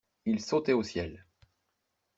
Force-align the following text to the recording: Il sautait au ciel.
Il 0.25 0.39
sautait 0.41 0.73
au 0.73 0.81
ciel. 0.81 1.27